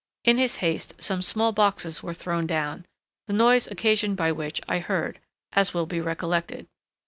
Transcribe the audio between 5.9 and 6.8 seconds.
recollected.